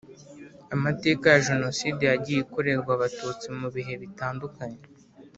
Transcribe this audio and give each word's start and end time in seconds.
amateka 0.75 1.25
ya 1.33 1.43
jenoside 1.47 2.01
yagiye 2.11 2.39
ikorerwa 2.41 2.91
abatutsi 2.97 3.47
mu 3.59 3.67
bihe 3.75 3.93
bitandukanye 4.03 4.81